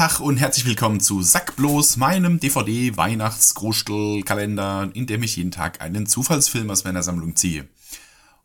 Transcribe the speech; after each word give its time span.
Tag 0.00 0.18
und 0.18 0.38
herzlich 0.38 0.64
willkommen 0.64 0.98
zu 0.98 1.20
Sackblos, 1.20 1.98
meinem 1.98 2.40
DVD-Weihnachts-Grustel-Kalender, 2.40 4.88
in 4.94 5.06
dem 5.06 5.22
ich 5.22 5.36
jeden 5.36 5.50
Tag 5.50 5.82
einen 5.82 6.06
Zufallsfilm 6.06 6.70
aus 6.70 6.84
meiner 6.84 7.02
Sammlung 7.02 7.36
ziehe. 7.36 7.68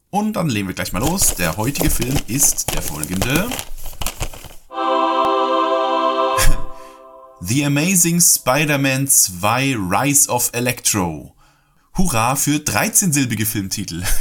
Und 0.09 0.33
dann 0.33 0.49
legen 0.49 0.67
wir 0.67 0.75
gleich 0.75 0.91
mal 0.91 0.99
los. 0.99 1.35
Der 1.35 1.55
heutige 1.55 1.89
Film 1.89 2.17
ist 2.27 2.73
der 2.73 2.81
folgende. 2.81 3.47
The 7.39 7.63
Amazing 7.63 8.19
Spider-Man 8.19 9.07
2 9.07 9.77
Rise 9.77 10.29
of 10.29 10.49
Electro. 10.51 11.37
Hurra 11.97 12.35
für 12.35 12.57
13-silbige 12.57 13.45
Filmtitel. 13.45 14.03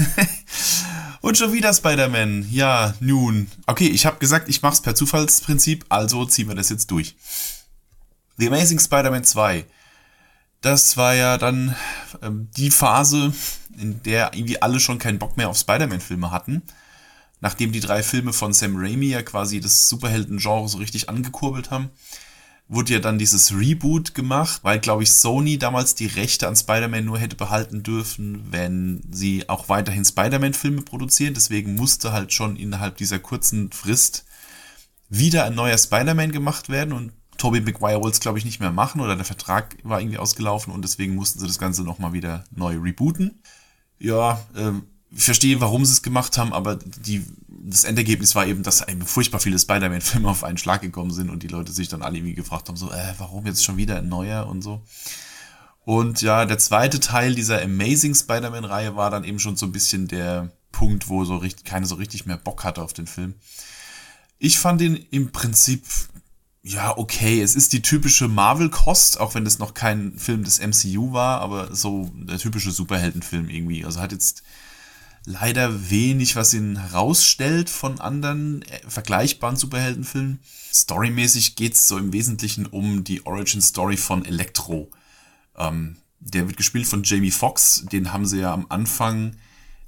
Und 1.25 1.39
schon 1.39 1.55
wieder 1.55 1.73
Spider-Man. 1.73 2.49
Ja, 2.51 2.93
nun. 3.01 3.51
Okay, 3.65 3.87
ich 3.87 4.05
habe 4.05 4.19
gesagt, 4.19 4.51
ich 4.51 4.61
mache 4.61 4.75
es 4.75 4.83
per 4.83 4.95
Zufallsprinzip, 4.95 5.87
also 5.89 6.27
ziehen 6.27 6.49
wir 6.49 6.55
das 6.55 6.69
jetzt 6.69 6.91
durch. 6.91 7.17
The 8.37 8.49
Amazing 8.49 8.79
Spider-Man 8.79 9.25
2. 9.25 9.65
Das 10.61 10.99
war 10.99 11.15
ja 11.15 11.39
dann 11.39 11.75
ähm, 12.21 12.51
die 12.59 12.71
Phase, 12.71 13.33
in 13.79 14.03
der 14.03 14.35
irgendwie 14.35 14.61
alle 14.61 14.79
schon 14.81 14.99
keinen 14.99 15.19
Bock 15.19 15.39
mehr 15.39 15.49
auf 15.49 15.57
Spider-Man-Filme 15.57 16.31
hatten. 16.31 16.61
Nachdem 17.41 17.73
die 17.73 17.81
drei 17.81 18.03
Filme 18.03 18.35
von 18.35 18.53
Sam 18.53 18.77
Raimi 18.77 19.07
ja 19.07 19.23
quasi 19.23 19.61
das 19.61 19.89
Superhelden-Genre 19.89 20.69
so 20.69 20.77
richtig 20.77 21.09
angekurbelt 21.09 21.71
haben 21.71 21.89
wurde 22.67 22.95
ja 22.95 22.99
dann 22.99 23.19
dieses 23.19 23.55
Reboot 23.55 24.15
gemacht, 24.15 24.61
weil, 24.63 24.81
glaube 24.81 25.03
ich, 25.03 25.13
Sony 25.13 25.59
damals 25.59 25.95
die 25.95 26.07
Rechte 26.07 26.49
an 26.49 26.57
Spider-Man 26.57 27.05
nur 27.05 27.19
hätte 27.19 27.37
behalten 27.37 27.83
dürfen, 27.83 28.47
wenn 28.51 29.03
sie 29.11 29.49
auch 29.49 29.69
weiterhin 29.69 30.05
Spider-Man-Filme 30.05 30.83
produzieren. 30.83 31.35
Deswegen 31.35 31.75
musste 31.75 32.13
halt 32.13 32.33
schon 32.33 32.57
innerhalb 32.57 32.97
dieser 32.97 33.19
kurzen 33.19 33.71
Frist 33.71 34.25
wieder 35.11 35.45
ein 35.45 35.55
neuer 35.55 35.77
Spider-Man 35.77 36.33
gemacht 36.33 36.69
werden 36.69 36.93
und 36.93 37.13
Tobey 37.37 37.61
Maguire 37.61 38.01
wollte 38.01 38.15
es, 38.15 38.21
glaube 38.21 38.39
ich, 38.39 38.45
nicht 38.45 38.61
mehr 38.61 38.71
machen 38.71 39.01
oder 39.01 39.17
der 39.17 39.25
Vertrag 39.25 39.77
war 39.83 40.01
irgendwie 40.01 40.19
ausgelaufen 40.19 40.73
und 40.73 40.83
deswegen 40.83 41.15
mussten 41.15 41.41
sie 41.41 41.47
das 41.47 41.59
Ganze 41.59 41.83
nochmal 41.83 42.13
wieder 42.13 42.45
neu 42.51 42.79
rebooten. 42.79 43.43
Ja, 43.99 44.41
ähm, 44.57 44.85
ich 45.11 45.25
verstehe, 45.25 45.61
warum 45.61 45.85
sie 45.85 45.93
es 45.93 46.03
gemacht 46.03 46.39
haben, 46.39 46.53
aber 46.53 46.77
die, 46.77 47.25
das 47.67 47.85
Endergebnis 47.85 48.35
war 48.35 48.47
eben, 48.47 48.63
dass 48.63 48.87
eben 48.87 49.07
furchtbar 49.07 49.41
viele 49.41 49.59
Spider-Man-Filme 49.59 50.29
auf 50.29 50.45
einen 50.45 50.59
Schlag 50.59 50.83
gekommen 50.83 51.11
sind 51.11 51.31
und 51.31 51.43
die 51.43 51.49
Leute 51.49 51.73
sich 51.73 51.89
dann 51.89 52.03
alle 52.03 52.19
irgendwie 52.19 52.35
gefragt 52.35 52.69
haben, 52.69 52.77
so, 52.77 52.91
äh, 52.91 53.15
warum 53.19 53.47
jetzt 53.47 53.65
schon 53.65 53.79
wieder 53.79 53.97
ein 53.97 54.09
neuer 54.09 54.47
und 54.47 54.63
so. 54.63 54.83
Und 55.85 56.23
ja, 56.23 56.45
der 56.45 56.59
zweite 56.59 57.01
Teil 57.01 57.35
dieser 57.35 57.63
Amazing 57.63 58.15
Spider-Man-Reihe 58.15 58.97
war 58.97 59.11
dann 59.11 59.25
eben 59.25 59.39
schon 59.39 59.57
so 59.57 59.67
ein 59.67 59.73
bisschen 59.73 60.09
der 60.09 60.53
Punkt, 60.73 61.09
wo 61.09 61.25
so 61.25 61.37
richtig, 61.37 61.65
keine 61.65 61.87
so 61.87 61.95
richtig 61.95 62.27
mehr 62.27 62.37
Bock 62.37 62.65
hatte 62.65 62.83
auf 62.83 62.93
den 62.93 63.07
Film. 63.07 63.35
Ich 64.39 64.59
fand 64.59 64.83
ihn 64.83 64.97
im 65.11 65.33
Prinzip, 65.33 65.85
ja, 66.63 66.97
okay. 66.97 67.41
Es 67.41 67.55
ist 67.55 67.73
die 67.73 67.83
typische 67.83 68.29
Marvel-Kost, 68.29 69.21
auch 69.21 69.35
wenn 69.35 69.47
es 69.47 69.59
noch 69.59 69.73
kein 69.73 70.19
Film 70.19 70.45
des 70.45 70.59
MCU 70.61 71.13
war, 71.13 71.41
aber 71.41 71.75
so 71.75 72.11
der 72.15 72.39
typische 72.39 72.73
Superheldenfilm 72.73 73.49
irgendwie. 73.49 73.85
Also 73.85 74.01
hat 74.01 74.13
jetzt 74.13 74.43
leider 75.27 75.91
wenig, 75.91 76.37
was 76.37 76.55
ihn 76.55 76.77
herausstellt 76.77 77.71
von 77.71 78.01
anderen 78.01 78.63
äh, 78.63 78.81
vergleichbaren 78.87 79.57
Superheldenfilmen. 79.57 80.41
Storymäßig 80.73 81.57
geht's 81.57 81.89
so 81.89 81.99
im 81.99 82.13
Wesentlichen 82.13 82.67
um 82.67 83.05
die 83.05 83.25
Origin 83.27 83.63
Story 83.63 83.97
von 83.97 84.25
Electro. 84.25 84.91
Ähm, 85.57 85.97
der 86.21 86.47
wird 86.47 86.57
gespielt 86.57 86.87
von 86.87 87.03
Jamie 87.05 87.31
Foxx. 87.31 87.85
Den 87.91 88.13
haben 88.13 88.27
sie 88.27 88.41
ja 88.41 88.53
am 88.53 88.67
Anfang 88.69 89.37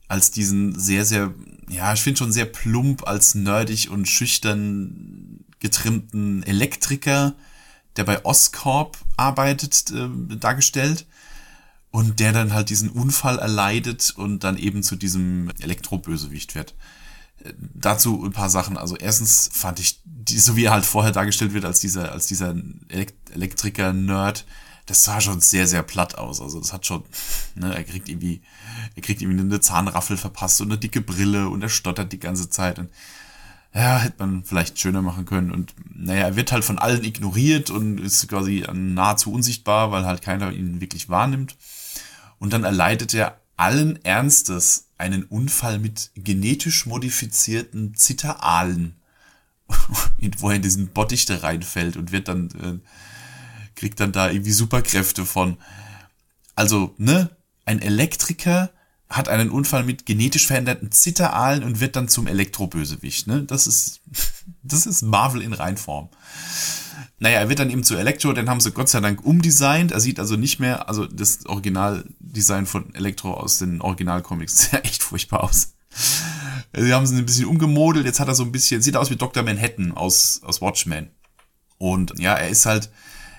als 0.08 0.30
diesen 0.30 0.78
sehr, 0.78 1.04
sehr, 1.04 1.34
ja, 1.68 1.92
ich 1.92 2.00
finde 2.00 2.18
schon 2.18 2.32
sehr 2.32 2.44
plump, 2.44 3.06
als 3.06 3.34
nerdig 3.34 3.90
und 3.90 4.06
schüchtern 4.06 5.44
getrimmten 5.58 6.42
Elektriker, 6.44 7.34
der 7.96 8.04
bei 8.04 8.24
Oscorp 8.24 8.98
arbeitet, 9.16 9.90
äh, 9.90 10.36
dargestellt 10.36 11.06
und 11.96 12.20
der 12.20 12.34
dann 12.34 12.52
halt 12.52 12.68
diesen 12.68 12.90
Unfall 12.90 13.38
erleidet 13.38 14.12
und 14.14 14.44
dann 14.44 14.58
eben 14.58 14.82
zu 14.82 14.96
diesem 14.96 15.50
Elektrobösewicht 15.60 16.54
wird. 16.54 16.74
Äh, 17.42 17.54
dazu 17.72 18.22
ein 18.22 18.32
paar 18.32 18.50
Sachen. 18.50 18.76
Also 18.76 18.96
erstens 18.96 19.48
fand 19.50 19.80
ich, 19.80 20.02
die, 20.04 20.38
so 20.38 20.56
wie 20.56 20.64
er 20.64 20.72
halt 20.72 20.84
vorher 20.84 21.12
dargestellt 21.12 21.54
wird 21.54 21.64
als 21.64 21.80
dieser, 21.80 22.12
als 22.12 22.26
dieser 22.26 22.54
Elektriker-Nerd, 23.32 24.44
das 24.84 25.04
sah 25.04 25.22
schon 25.22 25.40
sehr, 25.40 25.66
sehr 25.66 25.82
platt 25.82 26.18
aus. 26.18 26.42
Also 26.42 26.60
das 26.60 26.74
hat 26.74 26.84
schon, 26.84 27.02
ne, 27.54 27.74
er 27.74 27.82
kriegt 27.82 28.10
irgendwie, 28.10 28.42
er 28.94 29.00
kriegt 29.00 29.22
irgendwie 29.22 29.40
eine 29.40 29.60
Zahnraffel 29.60 30.18
verpasst 30.18 30.60
und 30.60 30.70
eine 30.70 30.78
dicke 30.78 31.00
Brille 31.00 31.48
und 31.48 31.62
er 31.62 31.70
stottert 31.70 32.12
die 32.12 32.20
ganze 32.20 32.50
Zeit 32.50 32.78
und 32.78 32.90
ja, 33.76 33.98
hätte 33.98 34.16
man 34.20 34.42
vielleicht 34.42 34.78
schöner 34.80 35.02
machen 35.02 35.26
können. 35.26 35.50
Und 35.50 35.74
naja, 35.94 36.22
er 36.22 36.36
wird 36.36 36.50
halt 36.50 36.64
von 36.64 36.78
allen 36.78 37.04
ignoriert 37.04 37.68
und 37.68 37.98
ist 37.98 38.26
quasi 38.26 38.64
nahezu 38.72 39.30
unsichtbar, 39.30 39.90
weil 39.90 40.06
halt 40.06 40.22
keiner 40.22 40.50
ihn 40.50 40.80
wirklich 40.80 41.10
wahrnimmt. 41.10 41.56
Und 42.38 42.54
dann 42.54 42.64
erleidet 42.64 43.12
er 43.12 43.40
allen 43.58 44.02
Ernstes 44.02 44.88
einen 44.96 45.24
Unfall 45.24 45.78
mit 45.78 46.10
genetisch 46.14 46.86
modifizierten 46.86 47.94
Zitteralen, 47.94 48.96
wo 50.38 50.48
er 50.48 50.56
in 50.56 50.62
diesen 50.62 50.88
Bottich 50.88 51.26
da 51.26 51.36
reinfällt 51.36 51.98
und 51.98 52.12
wird 52.12 52.28
dann, 52.28 52.48
äh, 52.52 53.78
kriegt 53.78 54.00
dann 54.00 54.12
da 54.12 54.30
irgendwie 54.30 54.52
Superkräfte 54.52 55.26
von. 55.26 55.58
Also, 56.54 56.94
ne, 56.96 57.28
ein 57.66 57.82
Elektriker 57.82 58.70
hat 59.08 59.28
einen 59.28 59.50
Unfall 59.50 59.84
mit 59.84 60.04
genetisch 60.04 60.46
veränderten 60.46 60.90
Zitteralen 60.90 61.62
und 61.62 61.80
wird 61.80 61.96
dann 61.96 62.08
zum 62.08 62.26
Elektrobösewicht, 62.26 63.26
ne? 63.26 63.42
Das 63.44 63.66
ist, 63.66 64.00
das 64.62 64.86
ist 64.86 65.02
Marvel 65.02 65.42
in 65.42 65.52
Reinform. 65.52 66.08
Naja, 67.18 67.38
er 67.38 67.48
wird 67.48 67.60
dann 67.60 67.70
eben 67.70 67.84
zu 67.84 67.96
Elektro, 67.96 68.32
den 68.32 68.50
haben 68.50 68.60
sie 68.60 68.72
Gott 68.72 68.88
sei 68.88 69.00
Dank 69.00 69.24
umdesignt. 69.24 69.92
Er 69.92 70.00
sieht 70.00 70.20
also 70.20 70.36
nicht 70.36 70.60
mehr, 70.60 70.88
also 70.88 71.06
das 71.06 71.46
Originaldesign 71.46 72.66
von 72.66 72.94
Elektro 72.94 73.32
aus 73.32 73.58
den 73.58 73.80
Originalcomics 73.80 74.58
sieht 74.58 74.72
ja 74.72 74.78
echt 74.80 75.02
furchtbar 75.02 75.44
aus. 75.44 75.74
Sie 76.74 76.92
haben 76.92 77.06
sie 77.06 77.16
ein 77.16 77.24
bisschen 77.24 77.46
umgemodelt, 77.46 78.04
jetzt 78.04 78.20
hat 78.20 78.28
er 78.28 78.34
so 78.34 78.42
ein 78.42 78.52
bisschen, 78.52 78.82
sieht 78.82 78.96
aus 78.96 79.10
wie 79.10 79.16
Dr. 79.16 79.42
Manhattan 79.42 79.92
aus, 79.92 80.42
aus 80.44 80.60
Watchmen. 80.60 81.08
Und 81.78 82.18
ja, 82.18 82.34
er 82.34 82.48
ist 82.48 82.66
halt, 82.66 82.90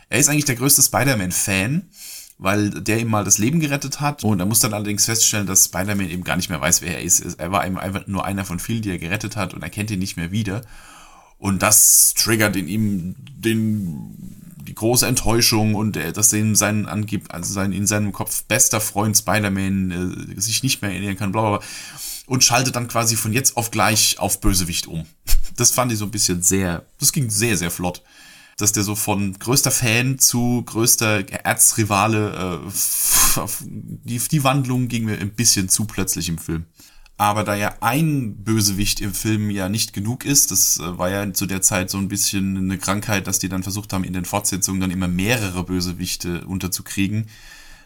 er 0.10 0.20
ist 0.20 0.30
eigentlich 0.30 0.46
der 0.46 0.56
größte 0.56 0.82
Spider-Man-Fan, 0.82 1.90
weil 2.38 2.70
der 2.70 3.00
ihm 3.00 3.10
mal 3.10 3.24
das 3.24 3.38
Leben 3.38 3.60
gerettet 3.60 4.00
hat. 4.00 4.24
Und 4.24 4.40
er 4.40 4.46
muss 4.46 4.60
dann 4.60 4.74
allerdings 4.74 5.06
feststellen, 5.06 5.48
dass 5.48 5.66
Spider-Man 5.66 6.10
eben 6.10 6.24
gar 6.24 6.36
nicht 6.36 6.50
mehr 6.50 6.62
weiß, 6.62 6.82
wer 6.82 6.96
er 6.96 7.02
ist. 7.02 7.22
Er 7.40 7.52
war 7.52 7.62
einfach 7.62 8.08
nur 8.08 8.26
einer 8.26 8.46
von 8.46 8.60
vielen, 8.60 8.82
die 8.82 8.92
er 8.92 9.00
gerettet 9.00 9.36
hat 9.36 9.54
und 9.54 9.64
er 9.64 9.70
kennt 9.70 9.92
ihn 9.92 10.00
nicht 10.00 10.18
mehr 10.18 10.32
wieder. 10.32 10.62
Und 11.40 11.62
das 11.62 12.14
triggert 12.16 12.56
in 12.56 12.68
ihm 12.68 13.16
den, 13.18 14.56
die 14.68 14.76
große 14.76 15.06
Enttäuschung 15.06 15.76
und 15.76 15.98
äh, 15.98 16.12
dass 16.12 16.34
in 16.34 16.56
seinen 16.56 16.88
angib, 16.88 17.34
also 17.34 17.54
sein, 17.54 17.72
in 17.72 17.88
seinem 17.88 18.12
Kopf 18.12 18.44
bester 18.44 18.82
Freund 18.82 19.18
Spider-Man 19.18 20.36
äh, 20.38 20.42
sich 20.42 20.64
nicht 20.64 20.82
mehr 20.82 20.92
erinnern 20.92 21.18
kann, 21.18 21.32
bla 21.32 21.42
bla 21.42 21.58
bla. 21.58 21.68
Und 22.26 22.44
schaltet 22.44 22.76
dann 22.76 22.88
quasi 22.88 23.16
von 23.16 23.34
jetzt 23.34 23.56
auf 23.56 23.72
gleich 23.72 24.20
auf 24.20 24.42
Bösewicht 24.42 24.88
um. 24.88 25.06
Das 25.56 25.72
fand 25.72 25.92
ich 25.92 25.98
so 25.98 26.06
ein 26.06 26.12
bisschen 26.12 26.44
sehr, 26.44 26.86
das 27.00 27.12
ging 27.12 27.32
sehr, 27.32 27.58
sehr 27.58 27.72
flott. 27.72 28.04
Dass 28.58 28.72
der 28.72 28.84
so 28.84 28.96
von 28.96 29.38
größter 29.38 29.72
Fan 29.72 30.18
zu 30.20 30.64
größter 30.66 31.30
Erzrivale, 31.46 32.62
äh, 32.66 33.40
die, 33.62 34.20
die 34.20 34.44
Wandlung 34.44 34.88
ging 34.88 35.06
mir 35.06 35.20
ein 35.20 35.34
bisschen 35.34 35.70
zu 35.70 35.86
plötzlich 35.86 36.28
im 36.28 36.40
Film. 36.40 36.66
Aber 37.20 37.44
da 37.44 37.56
ja 37.56 37.74
ein 37.82 38.44
Bösewicht 38.44 39.02
im 39.02 39.12
Film 39.12 39.50
ja 39.50 39.70
nicht 39.70 39.92
genug 39.92 40.24
ist, 40.24 40.52
das 40.52 40.80
äh, 40.80 40.98
war 40.98 41.10
ja 41.10 41.34
zu 41.34 41.48
der 41.48 41.64
Zeit 41.64 41.90
so 41.90 41.98
ein 41.98 42.08
bisschen 42.08 42.58
eine 42.58 42.78
Krankheit, 42.78 43.26
dass 43.26 43.40
die 43.40 43.50
dann 43.50 43.64
versucht 43.64 43.92
haben, 43.92 44.04
in 44.04 44.14
den 44.14 44.26
Fortsetzungen 44.26 44.80
dann 44.80 44.92
immer 44.92 45.08
mehrere 45.08 45.64
Bösewichte 45.64 46.46
unterzukriegen. 46.46 47.26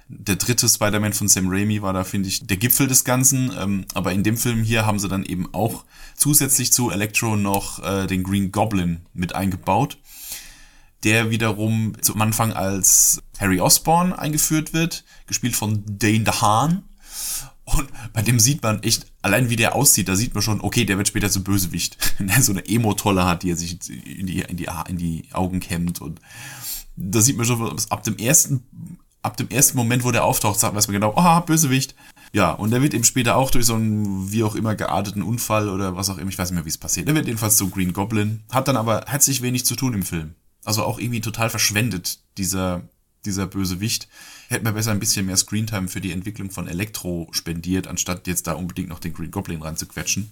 Der 0.09 0.35
dritte 0.35 0.67
Spider-Man 0.67 1.13
von 1.13 1.29
Sam 1.29 1.47
Raimi 1.47 1.81
war 1.81 1.93
da, 1.93 2.03
finde 2.03 2.27
ich, 2.27 2.45
der 2.45 2.57
Gipfel 2.57 2.87
des 2.87 3.05
Ganzen. 3.05 3.53
Ähm, 3.57 3.85
aber 3.93 4.11
in 4.11 4.23
dem 4.23 4.35
Film 4.35 4.63
hier 4.63 4.85
haben 4.85 4.99
sie 4.99 5.07
dann 5.07 5.23
eben 5.23 5.53
auch 5.53 5.85
zusätzlich 6.17 6.73
zu 6.73 6.91
Electro 6.91 7.37
noch 7.37 7.81
äh, 7.81 8.07
den 8.07 8.23
Green 8.23 8.51
Goblin 8.51 8.99
mit 9.13 9.33
eingebaut. 9.33 9.97
Der 11.03 11.31
wiederum 11.31 11.93
zum 12.01 12.21
Anfang 12.21 12.53
als 12.53 13.23
Harry 13.39 13.59
Osborn 13.59 14.13
eingeführt 14.13 14.73
wird, 14.73 15.03
gespielt 15.25 15.55
von 15.55 15.83
Dane 15.87 16.23
DeHaan 16.23 16.83
und 17.77 17.89
bei 18.13 18.21
dem 18.21 18.39
sieht 18.39 18.63
man 18.63 18.83
echt, 18.83 19.07
allein 19.21 19.49
wie 19.49 19.55
der 19.55 19.75
aussieht, 19.75 20.07
da 20.07 20.15
sieht 20.15 20.33
man 20.33 20.41
schon, 20.41 20.61
okay, 20.61 20.85
der 20.85 20.97
wird 20.97 21.07
später 21.07 21.29
zu 21.29 21.43
Bösewicht. 21.43 21.97
Wenn 22.17 22.29
er 22.29 22.41
so 22.41 22.51
eine 22.51 22.67
Emo-Tolle 22.67 23.25
hat, 23.25 23.43
die 23.43 23.51
er 23.51 23.55
sich 23.55 23.77
in 23.89 24.27
die, 24.27 24.41
in 24.41 24.57
die, 24.57 24.67
in 24.87 24.97
die 24.97 25.25
Augen 25.33 25.59
kämmt. 25.59 26.01
Und 26.01 26.19
da 26.95 27.21
sieht 27.21 27.37
man 27.37 27.45
schon, 27.45 27.75
ab 27.89 28.03
dem 28.03 28.17
ersten, 28.17 28.97
ab 29.21 29.37
dem 29.37 29.49
ersten 29.49 29.77
Moment, 29.77 30.03
wo 30.03 30.11
der 30.11 30.25
auftaucht, 30.25 30.59
sagt 30.59 30.73
man 30.73 30.83
genau, 30.83 31.13
ah, 31.15 31.39
oh, 31.39 31.45
Bösewicht. 31.45 31.95
Ja, 32.33 32.51
und 32.51 32.71
der 32.71 32.81
wird 32.81 32.93
eben 32.93 33.03
später 33.03 33.35
auch 33.35 33.51
durch 33.51 33.65
so 33.65 33.75
einen, 33.75 34.31
wie 34.31 34.43
auch 34.43 34.55
immer, 34.55 34.75
gearteten 34.75 35.21
Unfall 35.21 35.69
oder 35.69 35.95
was 35.95 36.09
auch 36.09 36.17
immer, 36.17 36.29
ich 36.29 36.37
weiß 36.37 36.49
nicht 36.49 36.55
mehr, 36.55 36.65
wie 36.65 36.69
es 36.69 36.77
passiert. 36.77 37.07
Der 37.07 37.15
wird 37.15 37.27
jedenfalls 37.27 37.57
so 37.57 37.67
Green 37.67 37.93
Goblin, 37.93 38.41
hat 38.51 38.67
dann 38.67 38.77
aber 38.77 39.05
herzlich 39.07 39.41
wenig 39.41 39.65
zu 39.65 39.75
tun 39.75 39.93
im 39.93 40.03
Film. 40.03 40.35
Also 40.63 40.83
auch 40.83 40.99
irgendwie 40.99 41.21
total 41.21 41.49
verschwendet, 41.49 42.19
dieser, 42.37 42.83
dieser 43.25 43.47
Bösewicht 43.47 44.07
hätte 44.47 44.63
man 44.63 44.73
besser 44.73 44.91
ein 44.91 44.99
bisschen 44.99 45.25
mehr 45.25 45.37
Screentime 45.37 45.87
für 45.87 46.01
die 46.01 46.11
Entwicklung 46.11 46.51
von 46.51 46.67
Elektro 46.67 47.27
spendiert, 47.31 47.87
anstatt 47.87 48.27
jetzt 48.27 48.47
da 48.47 48.53
unbedingt 48.53 48.89
noch 48.89 48.99
den 48.99 49.13
Green 49.13 49.31
Goblin 49.31 49.61
reinzuquetschen. 49.61 50.31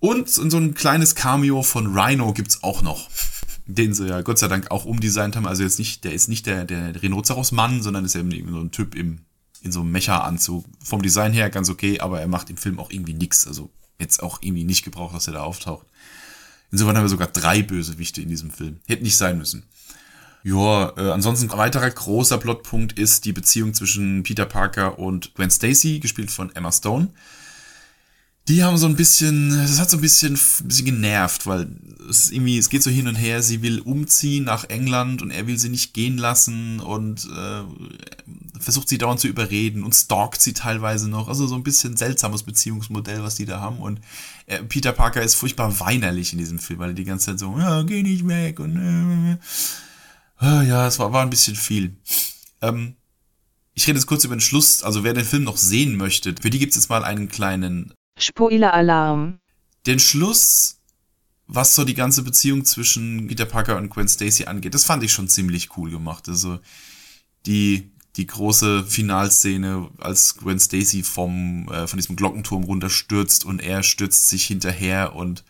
Und 0.00 0.28
so 0.28 0.56
ein 0.58 0.74
kleines 0.74 1.14
Cameo 1.14 1.62
von 1.62 1.96
Rhino 1.96 2.32
gibt's 2.32 2.62
auch 2.62 2.82
noch. 2.82 3.08
den 3.66 3.94
sie 3.94 4.08
ja 4.08 4.20
Gott 4.20 4.38
sei 4.38 4.48
Dank 4.48 4.70
auch 4.70 4.84
umdesignt 4.84 5.36
haben. 5.36 5.46
Also 5.46 5.62
jetzt 5.62 5.78
nicht, 5.78 6.04
der 6.04 6.12
ist 6.12 6.28
nicht 6.28 6.46
der, 6.46 6.64
der 6.64 7.00
Rhinoceros-Mann, 7.02 7.82
sondern 7.82 8.04
ist 8.04 8.14
eben 8.14 8.30
so 8.52 8.60
ein 8.60 8.70
Typ 8.70 8.94
im, 8.94 9.20
in 9.62 9.72
so 9.72 9.80
einem 9.80 9.92
Mecha-Anzug. 9.92 10.64
Vom 10.82 11.02
Design 11.02 11.32
her 11.32 11.50
ganz 11.50 11.70
okay, 11.70 12.00
aber 12.00 12.20
er 12.20 12.28
macht 12.28 12.50
im 12.50 12.56
Film 12.56 12.78
auch 12.78 12.90
irgendwie 12.90 13.14
nix. 13.14 13.46
Also 13.46 13.70
jetzt 13.98 14.22
auch 14.22 14.38
irgendwie 14.42 14.64
nicht 14.64 14.84
gebraucht, 14.84 15.14
dass 15.14 15.26
er 15.26 15.34
da 15.34 15.42
auftaucht. 15.42 15.86
Insofern 16.70 16.96
haben 16.96 17.04
wir 17.04 17.08
sogar 17.08 17.28
drei 17.28 17.62
Bösewichte 17.62 18.20
in 18.22 18.28
diesem 18.28 18.50
Film. 18.50 18.80
Hätte 18.86 19.02
nicht 19.02 19.16
sein 19.16 19.38
müssen. 19.38 19.64
Ja, 20.42 20.92
äh, 20.96 21.10
ansonsten 21.10 21.50
ein 21.50 21.58
weiterer 21.58 21.90
großer 21.90 22.38
Plotpunkt 22.38 22.98
ist 22.98 23.24
die 23.24 23.32
Beziehung 23.32 23.72
zwischen 23.72 24.22
Peter 24.24 24.44
Parker 24.44 24.98
und 24.98 25.34
Gwen 25.34 25.50
Stacy, 25.50 26.00
gespielt 26.00 26.30
von 26.30 26.54
Emma 26.54 26.70
Stone 26.70 27.10
die 28.48 28.62
haben 28.62 28.76
so 28.76 28.86
ein 28.86 28.96
bisschen, 28.96 29.50
das 29.50 29.80
hat 29.80 29.88
so 29.88 29.96
ein 29.96 30.02
bisschen, 30.02 30.34
ein 30.34 30.68
bisschen 30.68 30.84
genervt, 30.84 31.46
weil 31.46 31.68
es 32.10 32.30
irgendwie, 32.30 32.58
es 32.58 32.68
geht 32.68 32.82
so 32.82 32.90
hin 32.90 33.08
und 33.08 33.14
her, 33.14 33.42
sie 33.42 33.62
will 33.62 33.80
umziehen 33.80 34.44
nach 34.44 34.64
England 34.64 35.22
und 35.22 35.30
er 35.30 35.46
will 35.46 35.58
sie 35.58 35.70
nicht 35.70 35.94
gehen 35.94 36.18
lassen 36.18 36.80
und 36.80 37.24
äh, 37.24 37.62
versucht 38.64 38.88
sie 38.88 38.98
dauernd 38.98 39.20
zu 39.20 39.28
überreden 39.28 39.84
und 39.84 39.94
stalkt 39.94 40.42
sie 40.42 40.52
teilweise 40.52 41.08
noch. 41.08 41.28
Also 41.28 41.46
so 41.46 41.54
ein 41.54 41.62
bisschen 41.62 41.96
seltsames 41.96 42.42
Beziehungsmodell, 42.42 43.22
was 43.22 43.36
die 43.36 43.44
da 43.44 43.60
haben. 43.60 43.78
Und 43.78 44.00
äh, 44.46 44.62
Peter 44.62 44.92
Parker 44.92 45.22
ist 45.22 45.34
furchtbar 45.34 45.78
weinerlich 45.80 46.32
in 46.32 46.38
diesem 46.38 46.58
Film, 46.58 46.80
weil 46.80 46.90
er 46.90 46.94
die 46.94 47.04
ganze 47.04 47.26
Zeit 47.26 47.38
so, 47.38 47.56
ja, 47.58 47.82
geh 47.82 48.02
nicht 48.02 48.26
weg 48.26 48.58
und 48.58 48.76
äh, 48.76 49.38
äh, 50.44 50.66
ja, 50.66 50.86
es 50.86 50.98
war, 50.98 51.12
war 51.12 51.22
ein 51.22 51.30
bisschen 51.30 51.56
viel. 51.56 51.96
Ähm, 52.60 52.96
ich 53.74 53.86
rede 53.86 53.98
jetzt 53.98 54.06
kurz 54.06 54.24
über 54.24 54.36
den 54.36 54.40
Schluss. 54.40 54.82
Also 54.82 55.04
wer 55.04 55.14
den 55.14 55.24
Film 55.24 55.44
noch 55.44 55.56
sehen 55.56 55.96
möchte, 55.96 56.34
für 56.40 56.50
die 56.50 56.58
gibt 56.58 56.70
es 56.70 56.76
jetzt 56.76 56.90
mal 56.90 57.04
einen 57.04 57.28
kleinen 57.28 57.92
Spoiler-Alarm. 58.18 59.38
Den 59.86 59.98
Schluss, 59.98 60.80
was 61.46 61.74
so 61.74 61.84
die 61.84 61.94
ganze 61.94 62.22
Beziehung 62.22 62.64
zwischen 62.64 63.26
Peter 63.26 63.44
Parker 63.44 63.76
und 63.76 63.90
Gwen 63.90 64.08
Stacy 64.08 64.46
angeht, 64.46 64.74
das 64.74 64.84
fand 64.84 65.02
ich 65.02 65.12
schon 65.12 65.28
ziemlich 65.28 65.76
cool 65.76 65.90
gemacht. 65.90 66.28
Also 66.28 66.60
die 67.46 67.90
die 68.16 68.26
große 68.26 68.84
Finalszene, 68.84 69.90
als 69.98 70.36
Gwen 70.36 70.60
Stacy 70.60 71.02
vom 71.02 71.68
äh, 71.68 71.86
von 71.86 71.98
diesem 71.98 72.16
Glockenturm 72.16 72.64
runterstürzt 72.64 73.44
und 73.44 73.60
er 73.60 73.82
stürzt 73.82 74.28
sich 74.28 74.46
hinterher 74.46 75.14
und 75.14 75.44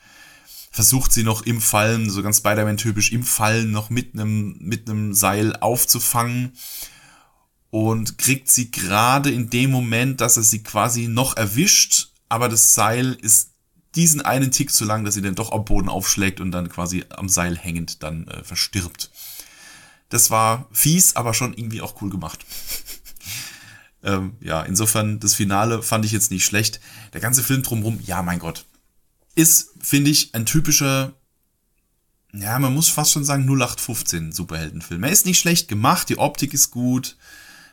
versucht 0.71 1.13
sie 1.13 1.23
noch 1.23 1.43
im 1.43 1.61
Fallen, 1.61 2.11
so 2.11 2.23
ganz 2.23 2.39
Spider-Man 2.39 2.79
typisch 2.79 3.13
im 3.13 3.23
Fallen 3.23 3.71
noch 3.71 3.91
mit 3.91 4.15
einem 4.15 4.57
mit 4.61 4.89
einem 4.89 5.15
Seil 5.15 5.57
aufzufangen 5.57 6.53
und 7.71 8.19
kriegt 8.19 8.51
sie 8.51 8.71
gerade 8.71 9.31
in 9.31 9.51
dem 9.51 9.71
Moment, 9.71 10.21
dass 10.21 10.37
er 10.37 10.43
sie 10.43 10.63
quasi 10.63 11.09
noch 11.09 11.37
erwischt 11.37 12.15
aber 12.35 12.49
das 12.49 12.75
Seil 12.75 13.17
ist 13.21 13.53
diesen 13.95 14.21
einen 14.21 14.51
Tick 14.51 14.73
zu 14.73 14.85
lang, 14.85 15.05
dass 15.05 15.15
sie 15.15 15.23
dann 15.23 15.37
doch 15.37 15.53
am 15.53 15.65
Boden 15.65 15.89
aufschlägt 15.89 16.41
und 16.41 16.51
dann 16.51 16.69
quasi 16.69 17.05
am 17.11 17.29
Seil 17.29 17.57
hängend 17.57 18.03
dann 18.03 18.27
äh, 18.27 18.43
verstirbt. 18.43 19.11
Das 20.15 20.31
war 20.31 20.69
fies, 20.71 21.17
aber 21.17 21.35
schon 21.35 21.55
irgendwie 21.55 21.83
auch 21.83 22.01
cool 22.01 22.09
gemacht. 22.09 22.47
ähm, 24.05 24.37
ja, 24.39 24.63
insofern, 24.63 25.19
das 25.19 25.35
Finale 25.35 25.83
fand 25.83 26.05
ich 26.05 26.13
jetzt 26.13 26.31
nicht 26.31 26.45
schlecht. 26.45 26.79
Der 27.15 27.21
ganze 27.21 27.43
Film 27.43 27.65
drumherum, 27.65 27.99
ja, 28.07 28.23
mein 28.23 28.39
Gott. 28.39 28.65
Ist, 29.35 29.71
finde 29.81 30.13
ich, 30.13 30.33
ein 30.33 30.47
typischer, 30.47 31.15
ja, 32.33 32.57
man 32.61 32.73
muss 32.73 32.91
fast 32.91 33.11
schon 33.11 33.25
sagen, 33.25 33.43
0815 33.43 34.31
Superheldenfilm. 34.31 35.03
Er 35.03 35.11
ist 35.11 35.27
nicht 35.27 35.41
schlecht 35.41 35.67
gemacht, 35.67 36.09
die 36.09 36.19
Optik 36.19 36.55
ist 36.55 36.71
gut, 36.71 37.17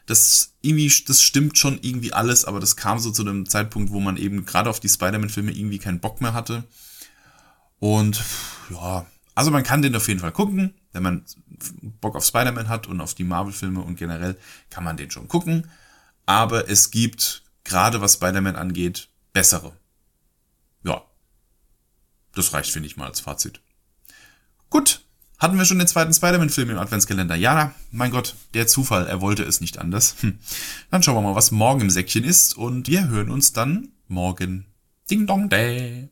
das 0.07 0.55
irgendwie, 0.61 0.91
das 1.05 1.21
stimmt 1.21 1.59
schon 1.59 1.77
irgendwie 1.83 2.11
alles, 2.11 2.45
aber 2.45 2.59
das 2.59 2.75
kam 2.75 2.97
so 2.97 3.11
zu 3.11 3.21
einem 3.21 3.47
Zeitpunkt, 3.47 3.91
wo 3.91 3.99
man 3.99 4.17
eben 4.17 4.47
gerade 4.47 4.71
auf 4.71 4.79
die 4.79 4.89
Spider-Man-Filme 4.89 5.51
irgendwie 5.51 5.77
keinen 5.77 5.99
Bock 5.99 6.21
mehr 6.21 6.33
hatte. 6.33 6.63
Und 7.77 8.19
ja, 8.71 9.05
also 9.35 9.51
man 9.51 9.63
kann 9.63 9.81
den 9.81 9.95
auf 9.95 10.07
jeden 10.07 10.19
Fall 10.19 10.31
gucken. 10.31 10.73
Wenn 10.91 11.03
man 11.03 11.25
Bock 12.01 12.15
auf 12.15 12.25
Spider-Man 12.25 12.69
hat 12.69 12.87
und 12.87 13.01
auf 13.01 13.13
die 13.13 13.23
Marvel-Filme 13.23 13.81
und 13.81 13.95
generell, 13.95 14.37
kann 14.69 14.83
man 14.83 14.97
den 14.97 15.11
schon 15.11 15.27
gucken. 15.27 15.69
Aber 16.25 16.69
es 16.69 16.91
gibt, 16.91 17.43
gerade 17.63 18.01
was 18.01 18.15
Spider-Man 18.15 18.55
angeht, 18.55 19.09
bessere. 19.33 19.73
Ja. 20.83 21.03
Das 22.33 22.53
reicht, 22.53 22.71
finde 22.71 22.87
ich 22.87 22.97
mal, 22.97 23.07
als 23.07 23.21
Fazit. 23.21 23.61
Gut, 24.69 25.01
hatten 25.37 25.57
wir 25.57 25.65
schon 25.65 25.79
den 25.79 25.87
zweiten 25.87 26.13
Spider-Man-Film 26.13 26.69
im 26.69 26.77
Adventskalender? 26.77 27.35
Ja, 27.35 27.73
mein 27.91 28.11
Gott, 28.11 28.35
der 28.53 28.67
Zufall, 28.67 29.07
er 29.07 29.21
wollte 29.21 29.43
es 29.43 29.59
nicht 29.59 29.79
anders. 29.79 30.15
Hm. 30.21 30.37
Dann 30.91 31.01
schauen 31.01 31.15
wir 31.15 31.21
mal, 31.21 31.35
was 31.35 31.51
morgen 31.51 31.81
im 31.81 31.89
Säckchen 31.89 32.23
ist 32.23 32.55
und 32.55 32.87
wir 32.87 33.07
hören 33.07 33.31
uns 33.31 33.51
dann 33.51 33.89
morgen. 34.07 34.67
Ding 35.09 35.25
dong 35.25 35.49
day. 35.49 36.09